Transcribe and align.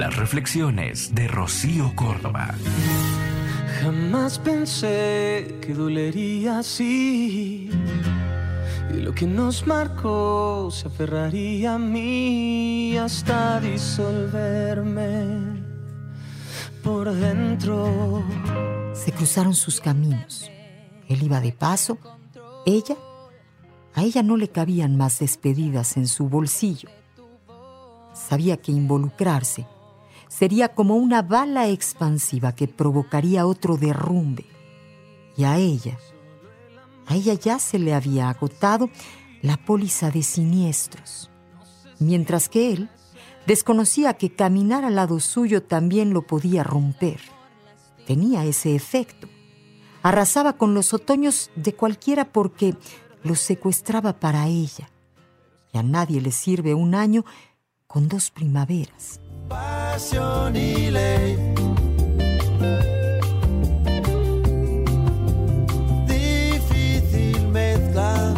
Las 0.00 0.16
reflexiones 0.16 1.14
de 1.14 1.28
Rocío 1.28 1.92
Córdoba. 1.94 2.54
Jamás 3.82 4.38
pensé 4.38 5.58
que 5.60 5.74
dolería 5.74 6.60
así. 6.60 7.68
Y 8.94 8.94
lo 8.94 9.12
que 9.12 9.26
nos 9.26 9.66
marcó 9.66 10.70
se 10.70 10.88
aferraría 10.88 11.74
a 11.74 11.78
mí 11.78 12.96
hasta 12.96 13.60
disolverme 13.60 15.62
por 16.82 17.12
dentro. 17.12 18.24
Se 18.94 19.12
cruzaron 19.12 19.54
sus 19.54 19.82
caminos. 19.82 20.50
Él 21.10 21.24
iba 21.24 21.42
de 21.42 21.52
paso, 21.52 21.98
ella, 22.64 22.96
a 23.94 24.02
ella 24.02 24.22
no 24.22 24.38
le 24.38 24.48
cabían 24.48 24.96
más 24.96 25.18
despedidas 25.18 25.98
en 25.98 26.08
su 26.08 26.30
bolsillo. 26.30 26.88
Sabía 28.14 28.56
que 28.56 28.72
involucrarse 28.72 29.66
sería 30.30 30.68
como 30.68 30.94
una 30.94 31.22
bala 31.22 31.68
expansiva 31.68 32.54
que 32.54 32.68
provocaría 32.68 33.46
otro 33.46 33.76
derrumbe. 33.76 34.46
Y 35.36 35.42
a 35.42 35.58
ella, 35.58 35.98
a 37.06 37.16
ella 37.16 37.34
ya 37.34 37.58
se 37.58 37.80
le 37.80 37.92
había 37.92 38.30
agotado 38.30 38.88
la 39.42 39.56
póliza 39.56 40.10
de 40.10 40.22
siniestros, 40.22 41.30
mientras 41.98 42.48
que 42.48 42.72
él 42.72 42.88
desconocía 43.46 44.14
que 44.14 44.30
caminar 44.30 44.84
al 44.84 44.94
lado 44.94 45.18
suyo 45.18 45.64
también 45.64 46.12
lo 46.14 46.22
podía 46.22 46.62
romper. 46.62 47.20
Tenía 48.06 48.44
ese 48.44 48.76
efecto. 48.76 49.28
Arrasaba 50.02 50.52
con 50.52 50.74
los 50.74 50.94
otoños 50.94 51.50
de 51.56 51.74
cualquiera 51.74 52.32
porque 52.32 52.76
los 53.24 53.40
secuestraba 53.40 54.20
para 54.20 54.46
ella. 54.46 54.90
Y 55.72 55.78
a 55.78 55.82
nadie 55.82 56.20
le 56.20 56.30
sirve 56.30 56.72
un 56.74 56.94
año 56.94 57.24
con 57.86 58.08
dos 58.08 58.30
primaveras. 58.30 59.20
Pasión 59.50 60.54
y 60.54 60.90
ley. 60.90 61.36
Difícil 66.06 67.48
mezcla. 67.48 68.34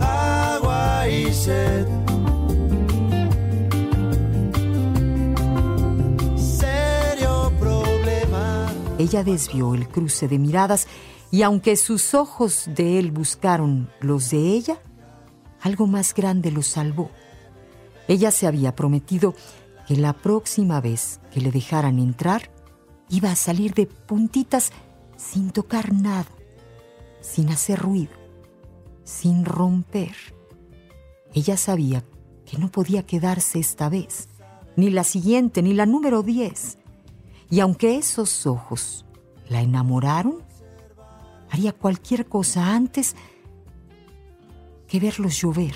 Agua 0.00 1.08
y 1.08 1.32
sed. 1.32 1.86
Serio 6.36 7.52
problema. 7.60 8.66
Ella 8.98 9.22
desvió 9.22 9.74
el 9.74 9.88
cruce 9.88 10.26
de 10.26 10.38
miradas 10.40 10.88
y 11.30 11.42
aunque 11.42 11.76
sus 11.76 12.12
ojos 12.12 12.64
de 12.66 12.98
él 12.98 13.12
buscaron 13.12 13.88
los 14.00 14.30
de 14.30 14.38
ella, 14.38 14.78
algo 15.62 15.86
más 15.86 16.14
grande 16.14 16.50
lo 16.50 16.62
salvó. 16.62 17.10
Ella 18.08 18.30
se 18.30 18.46
había 18.46 18.74
prometido 18.74 19.34
que 19.86 19.96
la 19.96 20.12
próxima 20.12 20.80
vez 20.80 21.20
que 21.32 21.40
le 21.40 21.50
dejaran 21.50 21.98
entrar, 21.98 22.50
iba 23.08 23.30
a 23.30 23.36
salir 23.36 23.74
de 23.74 23.86
puntitas 23.86 24.72
sin 25.16 25.50
tocar 25.50 25.92
nada, 25.92 26.26
sin 27.20 27.50
hacer 27.50 27.78
ruido, 27.78 28.12
sin 29.04 29.44
romper. 29.44 30.14
Ella 31.32 31.56
sabía 31.56 32.04
que 32.44 32.58
no 32.58 32.70
podía 32.70 33.04
quedarse 33.06 33.58
esta 33.58 33.88
vez, 33.88 34.28
ni 34.76 34.90
la 34.90 35.04
siguiente, 35.04 35.62
ni 35.62 35.74
la 35.74 35.86
número 35.86 36.22
10. 36.22 36.78
Y 37.50 37.60
aunque 37.60 37.96
esos 37.96 38.46
ojos 38.46 39.04
la 39.48 39.60
enamoraron, 39.60 40.42
haría 41.50 41.72
cualquier 41.72 42.26
cosa 42.26 42.74
antes 42.74 43.14
que 44.92 45.00
verlos 45.00 45.40
llover. 45.40 45.74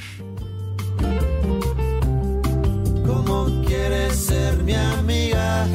¿Cómo 3.07 3.47
quieres 3.67 4.15
ser 4.15 4.63
mi 4.63 4.75
amiga 4.75 5.67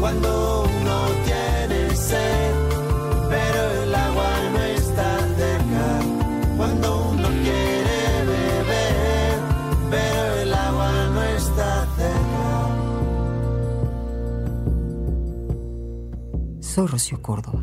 cuando 0.00 0.64
uno 0.64 0.96
tiene 1.24 1.96
sed? 1.96 2.54
Pero 3.30 3.60
el 3.84 3.94
agua 3.94 4.32
no 4.52 4.62
está 4.64 5.18
cerca 5.40 5.86
cuando 6.58 7.08
uno 7.12 7.28
quiere 7.46 8.00
beber. 8.32 9.36
Pero 9.90 10.34
el 10.42 10.52
agua 10.52 10.92
no 11.14 11.22
está 11.22 11.86
cerca. 11.96 12.48
Soy 16.60 16.86
Rocío 16.86 17.22
Córdoba. 17.22 17.62